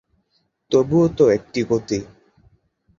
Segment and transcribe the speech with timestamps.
[0.71, 1.99] তবুও তো একটা গতি।